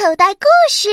[0.00, 0.88] 口袋故事。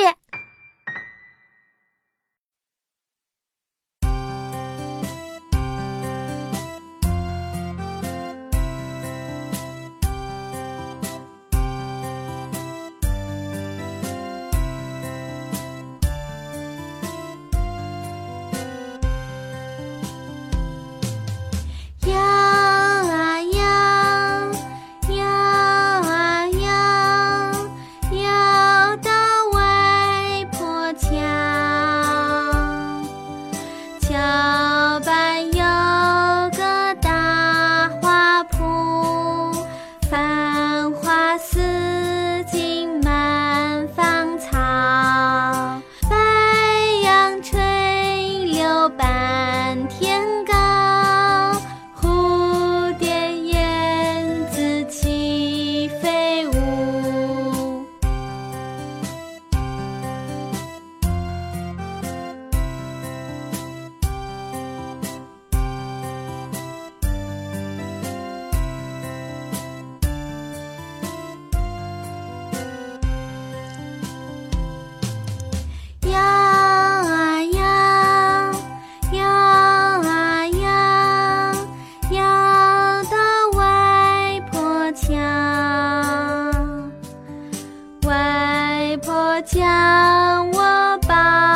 [89.88, 91.48] 让我把。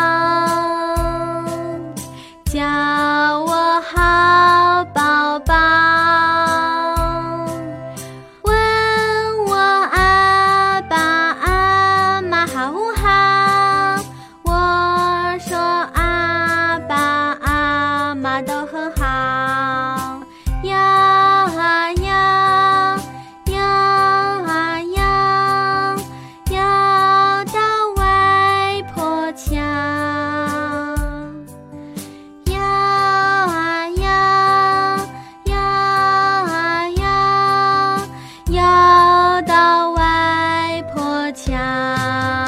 [41.81, 42.40] 啊